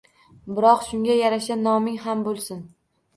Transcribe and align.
Biroq 0.59 0.79
shunga 0.85 1.17
yarasha 1.17 1.57
noming 1.65 1.99
ham 2.07 2.25
bo‘lsin. 2.29 2.65